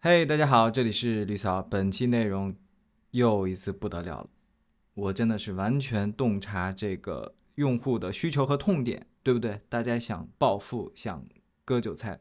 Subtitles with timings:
[0.00, 1.60] 嘿，大家好，这里是绿草。
[1.60, 2.54] 本期内容
[3.10, 4.30] 又一次不得了了，
[4.94, 9.60] 我真的是完全洞察这个用户的需求和痛点，对不对？
[9.68, 11.26] 大家想暴富，想
[11.64, 12.20] 割韭菜，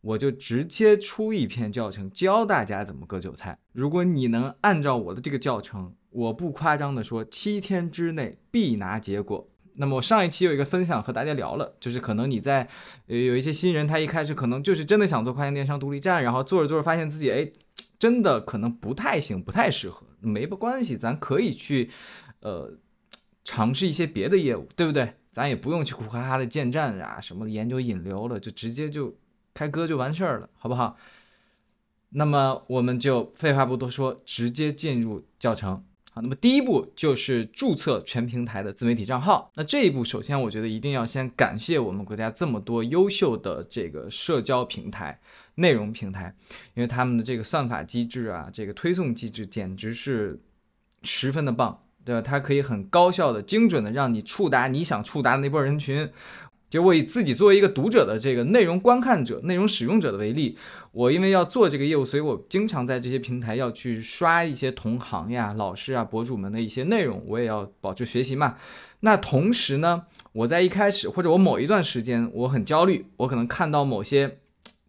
[0.00, 3.56] 我就直接出一篇教程教大家怎么割韭菜。
[3.70, 9.48] 如果你能按照我的这个教程，我不夸张的说，七天之内必拿结果。
[9.76, 12.68] 那么我上一期有一个分享和大家聊了，就是可能你在
[13.06, 17.50] 有一些新人，他一开始可能就是真的想做跨境电商独立站，然后做着做着发现自己哎
[17.98, 21.90] 真的可能不太行，不太适合，没关系，咱可以去
[22.40, 22.72] 呃
[23.44, 25.14] 尝试一些别的业务，对不对？
[25.30, 29.16] 咱也不用去苦哈哈的建站啊，什么研究引流了，就直接就
[29.54, 30.98] 开割就完事儿了，好不好？
[32.10, 35.82] 那么我们就废话不多说，直接进入教程。
[36.14, 39.50] 好，那么第一步就是注册全平台的自媒体账号。
[39.54, 45.18] 那这一步，首先我觉得一定要先感谢我们国家这么多优秀的这个社交平台、
[45.54, 46.36] 内容平台，
[46.74, 50.38] 因为他们的这个算法机制啊，这个推送机制简直是
[51.02, 52.20] 十分的棒，对吧？
[52.20, 56.10] 它可以很高效的、精准的让你触达你想触达的那波人群。
[56.72, 60.56] 就我以自己作为一个读者的这个内容观看者、内容使用者的为例，
[60.92, 68.56] 我因为要做这个业务，所以我经常在这些平台要去刷一些同行呀、老师啊、博主们的一些内容，我也要保持学习嘛。
[69.00, 74.38] 那同时呢，我在一开始或者我某一段时间我很焦虑，我可能看到某些，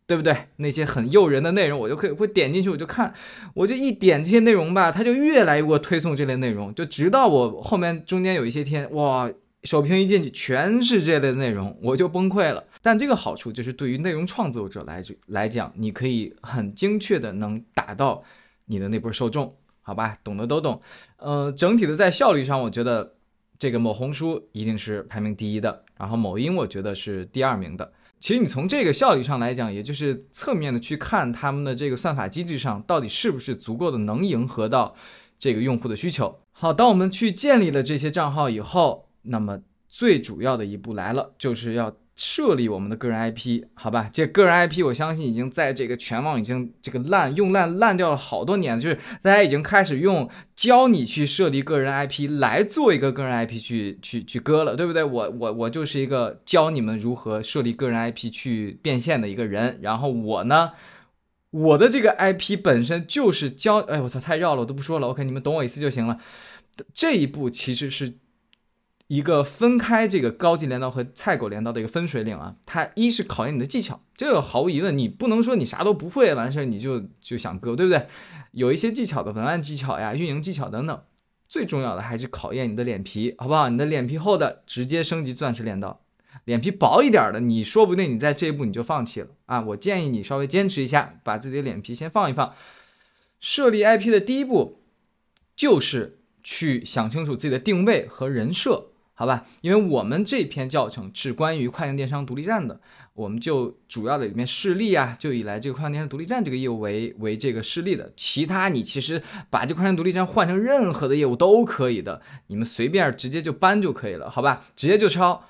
[0.07, 0.33] 对不对？
[0.55, 3.13] 那些很诱人的内容，我就可以会点进去，我就看，
[3.55, 9.29] 我就一点这些内容吧，它就越来越给我推送这类内容，就直到我后面中间有一些天，哇。
[9.63, 12.65] 首屏一进去全是这类内容，我就崩溃了。
[12.81, 18.21] 但这个好处就是对于内容创作者来来讲，你可以很精确的能打到
[18.65, 20.17] 你的那波受众，好吧？
[20.21, 20.81] 懂的都懂。
[21.15, 23.15] 呃，整体的在效率上，我觉得
[23.57, 27.93] 这个某红书一定是排名第一的，然后某音我觉得是第二名的。
[28.19, 34.93] 其实你从这个效率上来讲，也就是侧面的去看他们的这个算法机制上到底是不是足够的能迎合到
[35.39, 36.41] 这个用户的需求。
[36.51, 39.07] 好，当我们去建立了这些账号以后。
[39.23, 44.09] 那么最主要的一步来了，就是要设立我们的个人 IP，好吧？
[44.13, 55.03] 这个人 IP，我相信已经在这个全网已经这个烂用烂烂掉了好多年，就是大家已经开始用教你去设立个人 IP 来做一个个人 IP 去去去割了，对不对？
[55.03, 60.73] 我我我就是一个教你们如何设立个人 IP 去变现的一个人，然后我呢，
[61.49, 66.19] 我的这个 IP 本身就是教，哎，我操，太绕了，我都不说了，OK，你们懂我意思就行了。
[66.93, 68.17] 这一步其实是。
[69.07, 78.07] 一个分开这个高级镰刀和菜狗镰刀的一个分水岭啊，它一是考验你的技巧，这个毫无疑问，你不能说你啥都不会完事儿你就就想割，对不对？
[78.53, 81.01] 有一些技巧的文案技巧呀、运营技巧等等，
[81.49, 83.69] 最重要的还是考验你的脸皮，好不好？
[83.69, 86.01] 你的脸皮厚的直接升级钻石镰刀，
[86.45, 89.61] 脸皮薄一点的，你说不定你在这一步你就放弃了啊！
[89.61, 92.53] 我建议你稍微坚持一下，把自己的脸皮先放一放。
[93.39, 94.81] 设立 IP 的第一步
[95.55, 98.91] 就是去想清楚自己的定位和人设。
[99.15, 102.81] 好吧，因为我们这篇教程是关于跨境电商独立站的，
[103.13, 108.11] 我们就主要的里面示例啊，就以来这个跨境电商独立站这个业务为为这个示例的。
[108.17, 109.21] 其他你其实
[109.51, 114.61] 把这跨境独立站换成任何的业务都可以的，你们随便直接就搬就可以了，好吧？
[114.75, 115.45] 直接就抄。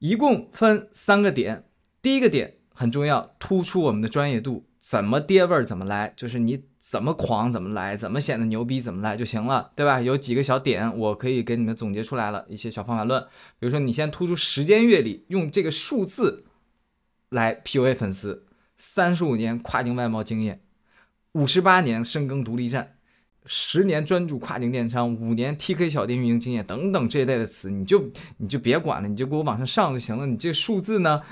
[0.00, 1.66] 一共分三个点，
[2.02, 6.64] 第一个点很重要，突出我们的专业度，怎么跌味儿怎么来，就是你。
[6.92, 9.98] 怎么狂怎么来，怎么显得牛逼怎么来就行了，对吧？
[10.02, 13.22] 有几个小点，我可以给你们总结出来了一些小方法论。
[13.58, 16.44] 比如说，你先突出时间阅历，用这个数字
[17.30, 18.44] 来 PUA 粉丝，
[18.76, 20.60] 三十五年跨境外贸经验，
[21.32, 22.98] 五十八年深耕独立站。
[23.44, 30.26] 十年专注跨境电商，五年 TK 小店运营经验等等这一类的词，你就你就别管了，你就给我往上上就行了。
[30.26, 31.22] 你这数字呢，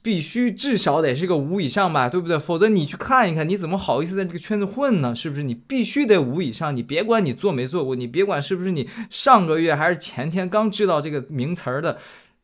[0.00, 2.38] 必须至少得是个五以上吧，对不对？
[2.38, 5.12] 否则你去看一看，你怎么好意思在这个圈子混呢？
[5.12, 5.42] 是不是？
[5.42, 11.98] 你必须得五以上，你别管你做没做过，你别管是不是你上个月还是前天刚知道这个名词儿的，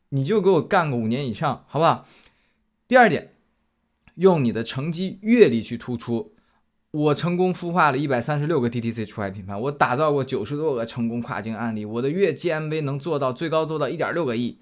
[0.08, 2.08] 你就给我干个五年以上，好不好？
[2.88, 3.32] 第二点，
[4.16, 6.31] 用你的成绩阅历去突出。
[6.92, 14.58] 我成功孵化了一百三十六个 DTC 出海品牌，我打造过九十多个成功跨境案例，我的月 GMV 能做到最高做到一点六个亿，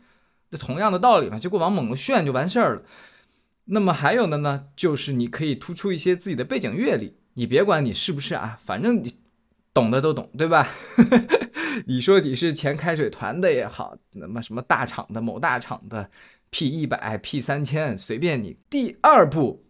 [0.48, 2.82] 这同样的道理嘛，结果往猛了炫就完事儿了。
[3.64, 9.12] 那么还有的呢，就是你可以突出一些自己的背景阅历，你别管你是不是啊，反正你
[9.74, 10.68] 懂的都懂，对吧？
[11.86, 16.08] 你说你是前开水团的也好，那么什么大厂的某大厂的
[16.50, 18.56] P 一百 P 三千，随便你。
[18.70, 19.64] 第二步。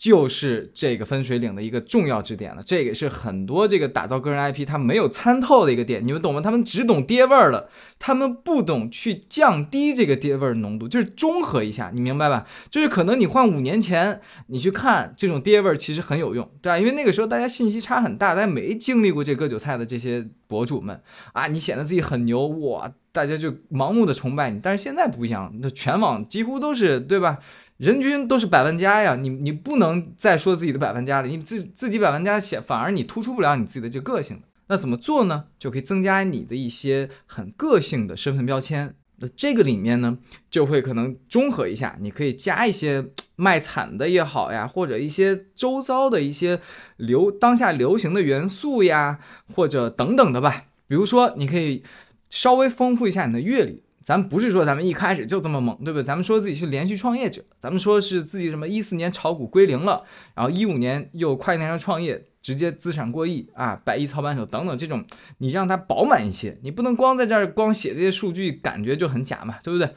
[0.00, 6.40] 就是这个分水岭的一个重要支点了，这个是很多这个打造个人 IP 他没有参透的一个点，你们懂吗？
[6.40, 7.68] 他们只懂爹味儿了，
[7.98, 12.46] 他们不懂去降低这个爹味儿浓度，就是中和一下，你明白吧？
[12.70, 16.78] 就是可能你换五年前你去看这种爹味儿，其实很有用，对吧？
[16.78, 20.98] 因为那个时候大家信息差很大，大家没经历过这割韭菜的这些博主们
[21.34, 24.58] 啊，你显得自己很牛哇，大家就盲目的崇拜你。
[24.62, 27.36] 但是现在不一样，那全网几乎都是，对吧？
[27.80, 34.42] 人均都是百万加呀，你你不能再说自己的百万加了，你自自己百万加显反而你突出不了你自己的这个个性。
[34.66, 35.46] 那怎么做呢？
[35.58, 38.94] 就可以增加你的一些很个性的身份标签。
[39.16, 40.18] 那这个里面呢，
[40.50, 43.06] 就会可能综合一下，你可以加一些
[43.36, 46.60] 卖惨的也好呀，或者一些周遭的一些
[46.98, 49.20] 流当下流行的元素呀，
[49.54, 50.64] 或者等等的吧。
[50.86, 51.82] 比如说，你可以
[52.28, 53.82] 稍微丰富一下你的阅历。
[54.02, 56.02] 咱不是说咱们一开始就这么猛，对不对？
[56.02, 60.04] 咱们说自己是连续创业者，咱们说是自己什么一四年炒股归零了，
[60.34, 65.04] 然后一五年又快年上创业，直接资产过亿啊，百亿操盘手等等这种，
[65.38, 69.94] 你让它饱满一些，你不能光在这儿光写这些数据，感觉就很假嘛，对不对？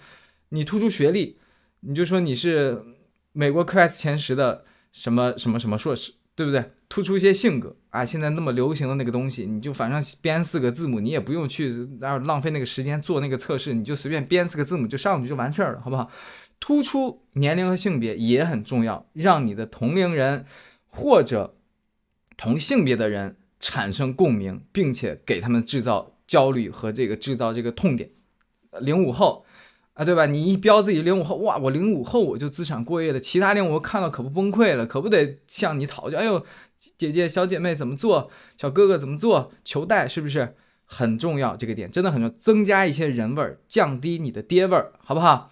[0.50, 1.40] 你突出学历，
[1.80, 2.84] 你就说你是
[3.32, 6.14] 美国 QS 前十的什么什么什么硕士。
[6.36, 6.72] 对不对？
[6.90, 8.04] 突出一些性格啊！
[8.04, 16.10] 现在那么流行的那个东西，你就反正编四个字母，你也不用去然后浪费那个时间做那个测试，你就随便编四个字母就上去就完事儿了，好不好？
[16.60, 20.46] 突出年龄和性别也很重要，让你的同龄人
[20.88, 21.56] 或者
[22.38, 28.10] 同性别的人产生共鸣，并且给他们制造焦虑和这个制造这个痛点。
[28.80, 29.46] 零五后。
[29.94, 30.26] 啊，对吧？
[30.26, 36.18] 你一标自己零五后，哇，我零五后我就资产过亿的，其他零五后看到可不崩溃了，可不得向你讨教？
[36.18, 36.44] 哎呦，
[36.98, 38.32] 姐姐、小姐妹怎么做？
[38.58, 39.52] 小哥哥怎么做？
[39.64, 40.56] 求带是不是
[40.86, 41.56] 很重要？
[41.56, 45.52] 这个点真的很重要，增加一些人味儿，降低你的爹味儿，好不好？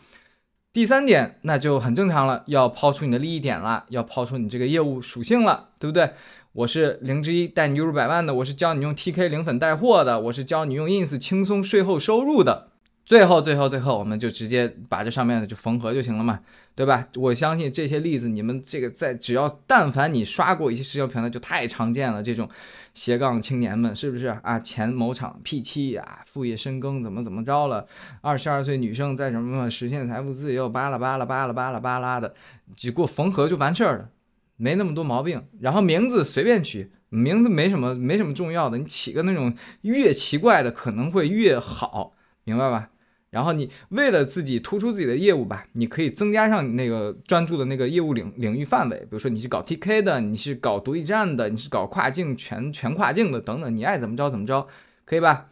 [0.74, 6.14] 第三点，那就很正常了，要抛出你的利益点了，要抛出你这个业务属性了，对不对？
[6.54, 12.71] 我是零之一带你入百万的，我是教你用 TK 零粉带货的，我是教你用 ins 轻松税后收入的。
[13.04, 16.40] 最后，最后，最后，我们就直接把这上面的就缝合就行了嘛，
[16.76, 17.06] 对吧？
[17.16, 22.24] 我相信这些例子，你们这个在只要但凡你刷过一些社交平台，就太常见了。
[22.24, 22.48] 这种
[22.94, 24.58] 斜杠青年们是不是啊？
[24.60, 27.86] 前某厂 P7 啊，副业深耕怎么怎么着了？
[28.22, 30.70] 二十二岁女生在什么实现财富自由？
[30.70, 32.34] 巴拉巴拉巴拉巴拉巴拉的，
[32.78, 34.10] 只给我缝合就完事儿了，
[34.56, 35.44] 没那么多毛病。
[35.60, 42.14] 然后名字随便取，名字没什么没什么重要的，你起个那种越奇怪的可能会越好。
[42.44, 42.90] 明白吧？
[43.32, 48.98] 然后你为了自己突出自己的业务吧，你可以增加上你那个专注的那个业务领领域范围。
[48.98, 54.68] 比如说你是搞 TK 的，你是搞独立站的，你是搞跨境全全跨境的等等，你爱怎么着怎么着，
[55.06, 55.48] 可以吧？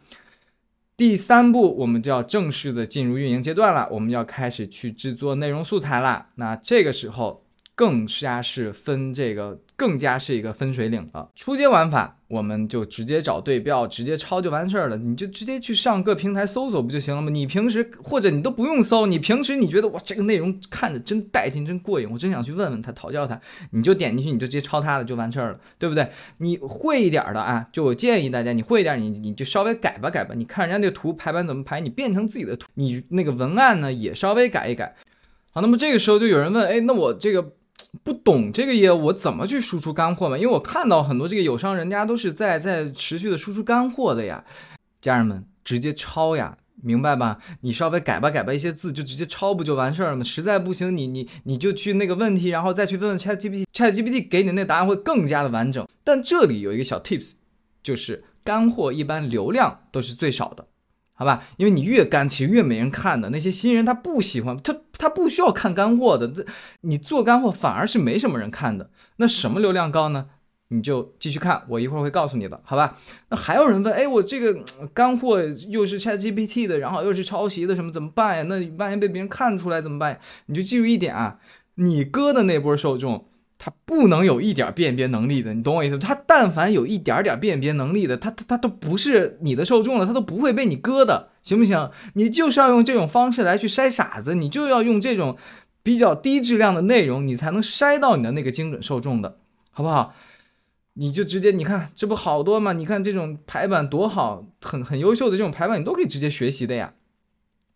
[0.96, 6.28] 第三步，我们就要正式的进入运营阶段了，我们要开始去制作内容素材了。
[6.36, 7.44] 那这个时候。
[7.76, 11.30] 更加是分这个，更加是一个分水岭了。
[11.34, 14.98] 初阶玩法，我们就直接找对标，直接抄就完事儿了。
[14.98, 17.30] 你就直接去上各平台搜索不就行了吗？
[17.30, 23.40] 你平时或者你都不用搜，你平时你觉得哇这个内容看着真带劲，真过瘾，我真想去问问他讨教他，
[23.70, 26.06] 你就点进去，你就直接抄他的就完事儿了，对不对？
[26.36, 30.34] 你会一点的啊，就我建议大家，你会一点，你你就稍微改吧改吧。
[30.36, 34.94] 你看人家那个图排版怎么排，你变成自己的图，你那个文案呢也稍微改一改。
[35.52, 37.52] 好，那么这个时候就有人问，哎，那我这个。
[38.02, 40.38] 不懂这个业务，我怎么去输出干货嘛？
[40.38, 44.44] 因为我看到很多这个友商，人家都是在在持续的输出干货的呀。
[45.00, 47.38] 家人们，直接抄呀，明白吧？
[47.62, 50.22] 你稍微改吧改吧一些字，就直接抄不就完事儿了吗？
[50.22, 55.86] 实在不行，你你你就去那个问题，然后再去问问 ChatGPT，ChatGPT 给你那答案会更加的完整。
[56.04, 57.34] 但这里有一个小 tips，
[57.82, 60.66] 就是干货一般流量都是最少的。
[61.20, 63.28] 好吧，因为你越干，其实越没人看的。
[63.28, 66.26] 那些新人他不喜欢，他他不需要看干货的。
[66.26, 66.46] 这
[66.80, 68.88] 你做干货反而是没什么人看的。
[69.16, 70.30] 那什么流量高呢？
[70.68, 72.96] 你就继续看，我一会儿会告诉你的，好吧？
[73.28, 78.42] 那还有人问，哎，我这个干货又是 ChatGPT 的，然后又是抄袭的，什么怎么办呀？
[78.44, 80.18] 那万一被别人看出来怎么办？
[80.46, 81.38] 你就记住一点啊，
[81.74, 83.26] 你哥的那波受众。
[83.62, 85.98] 他不能有一点辨别能力的，你懂我意思？
[85.98, 91.90] 他但凡有一点点辨别能力的，他他他都不是你的受众了，他都不会被你割的，行不行？
[92.14, 95.36] 你就是要用这种方式来去筛傻子，你就要用这种
[95.82, 99.36] 比较低质量的内容，你才能筛到你的那个精准受众的，
[99.70, 100.14] 好不好？
[100.94, 102.72] 你就直接你看，这不好多吗？
[102.72, 106.94] 你看这种排版多好，很很优秀的这种排版，你都可以直接学习的呀。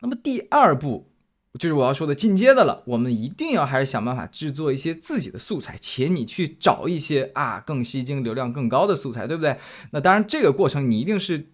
[0.01, 1.11] 那么第二步。
[1.59, 9.57] 就是我要说的进阶的了，我们一定要还是想办法制作一些自己的素材，且你去找一些啊更吸睛、流量更高的素材，对不对？
[9.93, 11.47] 那当然，这个过程你一定是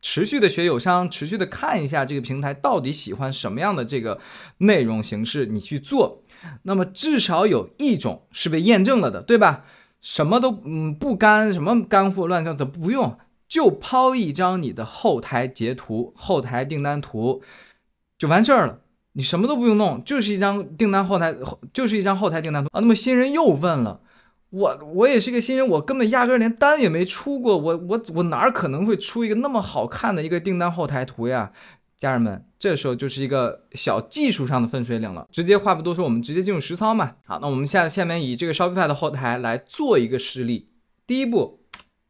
[0.00, 4.20] 持续的学友商，持续的看一下这个平台到底喜欢什么样的这个
[4.58, 6.22] 内容形式，你去做。
[6.62, 9.64] 那么至少有一种是被验证了的，对吧？
[10.00, 13.18] 什么都嗯不干，什么干货乱造的不用，
[13.48, 17.42] 就抛一张你的后台截图、后台订单图
[18.16, 18.81] 就完事儿了。
[19.12, 21.34] 你什么都不用弄，就是一张订单后台，
[21.72, 22.80] 就是一张后台订单图啊。
[22.80, 24.00] 那么新人又问了，
[24.50, 31.52] 我我也是个新人，我根本压根连单也没出过，我我我哪可能会出一个那么好看的一个订单后台图呀？
[31.98, 35.28] 家人们，这时候就是一个小技术上的分水岭了。
[35.30, 37.12] 直接话不多说，我们直接进入实操嘛。
[37.24, 40.68] 好，那我们下下面以这个 Shopify 的后台来做一个示例。
[41.06, 41.60] 第一步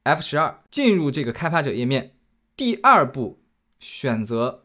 [0.04, 2.12] ，F 十二进入这个开发者页面。
[2.56, 3.42] 第二步，
[3.78, 4.61] 选择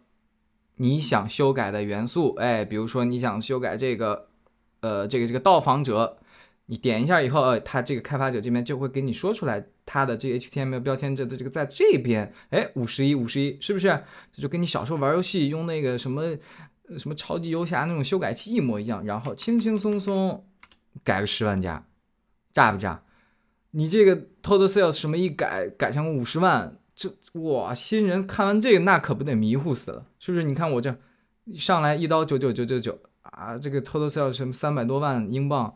[0.77, 2.33] 你想修改的元素。
[2.35, 4.29] 哎，比如说你想修改这个，
[4.79, 6.17] 呃，这个这个到访者。
[6.69, 13.87] 你点一下以后，它这个开发者这边就会给你说出来，它的这 HTML 标签这的这个在这边，哎，五十一，五十一，是不是？
[14.33, 16.35] 这就跟你小时候玩游戏用那个什么
[16.97, 20.45] 什么超级游侠那种修改器一模一样，然后轻轻松松
[21.05, 21.85] 改个十万加，
[22.51, 23.01] 炸不炸？
[23.71, 30.43] 你这个 Total Sales 什么一改改成五十万，这哇，新人看完这个那可不得迷糊死了，是不是？
[30.43, 30.93] 你看我这
[31.55, 35.73] 上来一刀九九九九九啊，这个 Total Sales 什么三百多万英镑。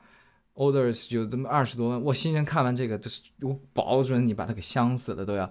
[0.54, 5.50] Orders 有这么二十多万，我新人看完这个，就是我保准你把他给香死了都要。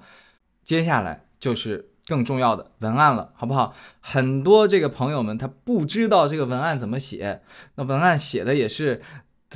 [0.63, 3.75] 接下来就是更重要的文案了，好不好？
[4.01, 7.41] 很多这个朋友们他不知道这个文案怎么写，
[7.77, 9.01] 那文案写的也是，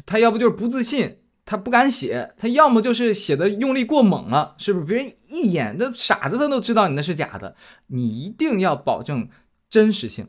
[0.06, 4.86] 他要不就是不自信，他不敢写，他要么就是写的用力过猛了，是不是？
[4.86, 7.54] 别人一眼那傻子他都知道你那是假的，
[7.88, 9.28] 你一定要保证
[9.68, 10.28] 真实性，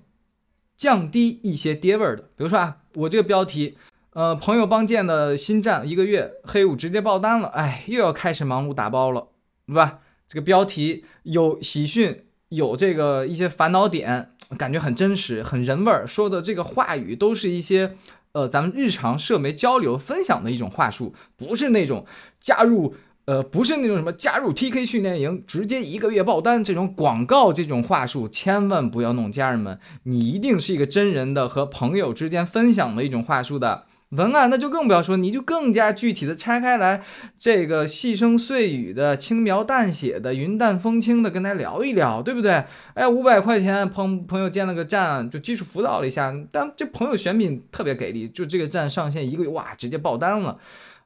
[0.75, 2.23] 降低一些跌味儿的。
[2.35, 3.77] 比如说啊，我这个标题。
[4.11, 9.27] 呃，朋友帮建的新站一个月，黑五直接爆单了，哎，又要开始忙碌打包了，
[9.67, 9.99] 对吧？
[10.29, 17.97] 这个标题有喜讯，有这个一些烦恼点，感觉很真实，很人味儿，说的这个话语都是一些
[18.35, 22.05] 呃咱们日常社媒交流分享的一种话术，不是那种
[22.41, 33.85] 加入呃不是那种什么加入 TK 训练营直接一个月爆单这种广告这种话术，千万不要弄，家人们，你一定是一个真人的和朋友之间分享的一种话术的。
[34.15, 37.03] 文案那就更不要说，你就更加具体的拆开来，
[37.37, 42.63] 这个细声碎语的、轻描淡写的、云淡风轻的跟他聊一聊，对不对？
[42.93, 50.57] 哎，五百块钱朋朋友建了个站，就基础辅导了一下，但这朋友选品特别给力，就这个站上线一个月，哇，直接爆单了。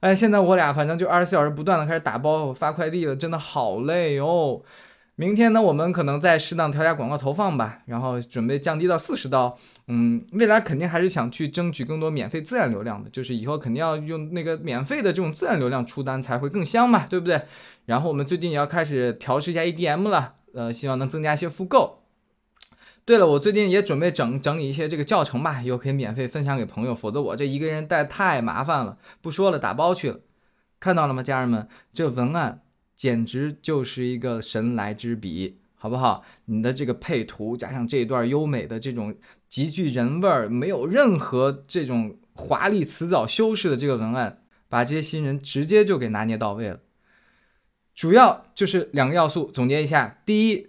[0.01, 4.62] 哎，现在我俩反正就二十四小时不断的开始打包发快递了，真的好累哦。
[5.20, 9.58] 明天呢，我们可能再适当调下广告投放吧，然后准备降低到四十刀。
[9.88, 17.42] 嗯，未来肯定还是想去争取更多免费自然流量的，就是以后肯定要用那个免费的这种自然流量出单才会更香嘛，对不对？
[17.86, 22.04] 然后我们最近也要开始调试一下 EDM 了，呃，希望能增加一些复购。
[23.04, 28.98] 对了，我最近也准备整整理一些这个教程吧，以后可以免费分享给朋友，否则我这一个人带太麻烦了。
[29.22, 30.20] 不说了，打包去了。
[30.80, 31.68] 看到了吗，家人们？
[31.92, 32.62] 这文案。
[33.00, 36.25] 简直就是一个神来之笔，好不好？
[36.46, 39.15] 你的这个配图加上这一段优美的这种
[39.48, 46.82] 极具人味儿、没有任何这种华丽辞藻修饰的这个文案，把这些新人直接就给拿捏到位了。
[47.96, 50.68] 主要就是两个要素，总结一下：第一，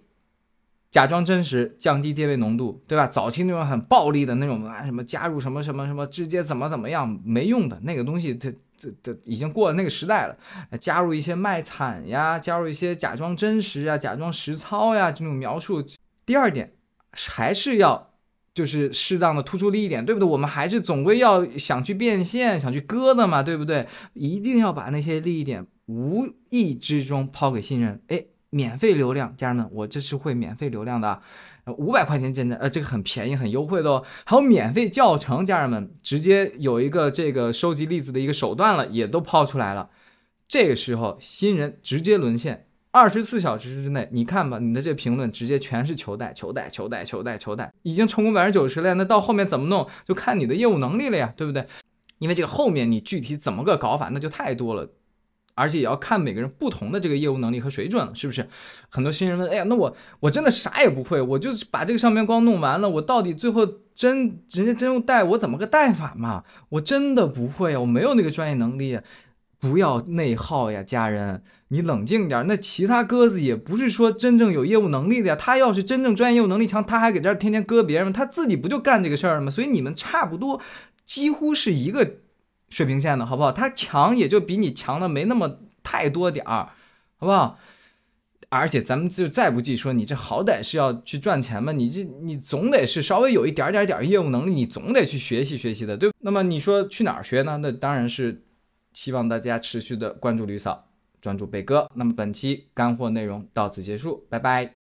[0.91, 3.07] 假装真实，降低跌位浓度，对吧？
[3.07, 8.53] 早期那种很暴力的那种啊，什么加入什么什么什么，直接怎么怎么样，没用的那个东西，它。
[8.83, 10.35] 这这已经过了那个时代了，
[10.79, 15.85] 加入一些卖惨呀，加入一些假装真实啊、假装实操呀这种描述。
[16.25, 16.73] 第二点，
[17.11, 18.15] 还是要
[18.55, 20.27] 就是适当的突出利益点，对不对？
[20.27, 23.87] 我们还是总归要想去变现、想去割的嘛，对不对？
[24.15, 31.23] 一定要把那些利益点无意之中抛给新人，哎，免费流量，家人们，我这是会免费流量的。
[31.79, 34.05] 五百块钱建站，呃，这个很便宜，很优惠的哦。
[34.25, 39.89] 还有免费教程，家人们直接有一个这个收集例子的一个手段了，也都抛出来了。
[40.49, 48.95] 这个时候新人直接沦陷，二十四小时之内，你看吧，你的这评论直接全是求带、求带、求带、求带、求带，已经成功百分之九十了。
[48.95, 51.65] 那到后面怎么弄，就看你的业务能力了呀，对不对？
[52.19, 54.91] 因为这个后面你具体怎么个搞法，那就太多了。
[55.55, 58.49] 而且也要看每个人不同的这个业务能力和水准了，是不是？
[58.89, 66.45] 很多新人问，哎呀，那我我真的啥也不会，我就把这个上面光弄完了，我到底最后真人家真用带我怎么个带法嘛？
[66.71, 68.99] 我真的不会，我没有那个专业能力，
[69.59, 72.47] 不要内耗呀，家人，你冷静点。
[72.47, 78.13] 那其他鸽子也不是说真正有业务能力的呀，他要是真正专业业务能力强，他还给这儿天天割别人？
[78.13, 79.51] 他自己不就干这个事儿了吗？
[79.51, 80.61] 所以你们差不多，
[81.05, 82.17] 几乎是一个。
[82.71, 83.53] 水平线的好不好？
[83.53, 86.71] 他强也就比你强的没那么太多点儿，
[87.19, 87.59] 好不好？
[88.49, 96.11] 而且咱们就再不济说，你这好歹是要去赚钱嘛，你这你总得是稍微有一点点点业务能力，你总得去学习学习的，对。
[96.21, 97.59] 那么你说去哪儿学呢？
[97.59, 98.43] 那当然是
[98.93, 100.89] 希望大家持续的关注吕嫂，
[101.21, 101.89] 专注贝哥。
[101.95, 104.80] 那么本期干货内容到此结束，拜拜。